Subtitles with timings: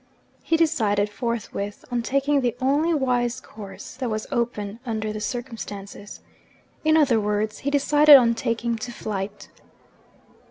[0.41, 6.21] He decided forthwith on taking the only wise course that was open under the circumstances.
[6.83, 9.49] In other words, he decided on taking to flight.